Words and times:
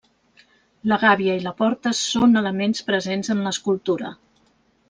La 0.91 0.97
gàbia 1.03 1.35
i 1.41 1.43
la 1.47 1.53
porta, 1.59 1.93
són 1.99 2.41
elements 2.43 2.83
presents 2.91 3.33
en 3.35 3.47
l'escultura. 3.49 4.15